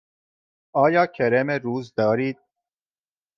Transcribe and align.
آیا 0.73 1.05
کرم 1.05 1.51
روز 1.51 1.93
دارید؟ 1.95 2.37